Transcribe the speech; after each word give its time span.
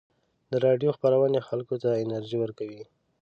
د 0.51 0.53
راډیو 0.65 0.89
خپرونې 0.97 1.39
خلکو 1.47 1.75
ته 1.83 1.89
انرژي 2.03 2.37
ورکوي. 2.39 2.83